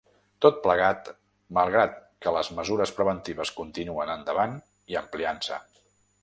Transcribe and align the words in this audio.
Tot 0.43 0.55
plegat, 0.61 1.11
malgrat 1.57 1.93
que 2.25 2.33
les 2.37 2.49
mesures 2.61 2.95
preventives 3.01 3.53
continuen 3.61 4.13
endavant 4.15 4.57
i 4.95 4.99
ampliant-se. 5.05 5.63